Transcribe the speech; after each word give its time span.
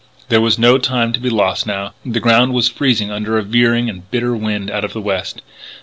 There 0.29 0.41
was 0.41 0.57
no 0.57 0.79
time 0.79 1.13
to 1.13 1.19
be 1.19 1.29
lost 1.29 1.67
now; 1.67 1.93
the 2.03 2.19
ground 2.19 2.55
was 2.55 2.67
freezing 2.67 3.11
under 3.11 3.37
a 3.37 3.43
veering 3.43 3.87
and 3.87 4.09
bitter 4.09 4.35
wind 4.35 4.71
out 4.71 4.83
of 4.83 4.93
the 4.93 4.99
west. 5.01 5.43